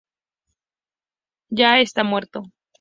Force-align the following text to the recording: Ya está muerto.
Ya 1.51 1.79
está 1.79 2.03
muerto. 2.03 2.41